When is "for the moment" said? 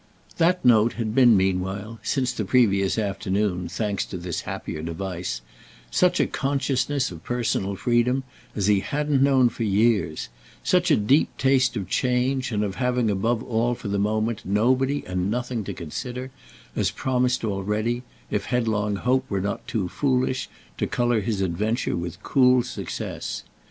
13.75-14.41